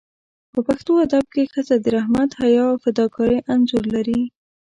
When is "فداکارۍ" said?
2.83-3.39